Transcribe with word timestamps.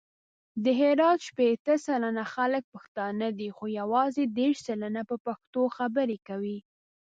د 0.63 0.65
هرات 0.79 1.19
شپېته 1.27 1.73
سلنه 1.85 2.23
خلګ 2.33 2.63
پښتانه 2.73 3.27
دي، 3.39 3.49
خو 3.55 3.65
یوازې 3.79 4.23
دېرش 4.37 4.57
سلنه 4.67 5.01
په 5.09 5.15
پښتو 5.25 5.61
خبري 5.77 6.17
کوي. 6.27 6.57